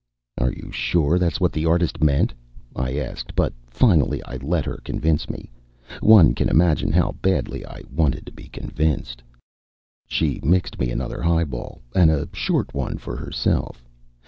[0.39, 2.33] "Are you sure that's what the artist meant?"
[2.75, 5.51] I asked, but finally I let her convince me.
[5.99, 9.21] One can imagine how badly I wanted to be convinced.
[10.07, 13.87] She mixed me another highball, and a short one for herself.